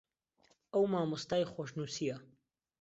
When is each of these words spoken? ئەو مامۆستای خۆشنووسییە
ئەو 0.73 0.83
مامۆستای 0.93 1.49
خۆشنووسییە 1.53 2.15